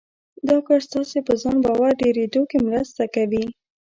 [0.47, 3.43] دا کار ستاسې په ځان باور ډېرېدو کې مرسته کوي.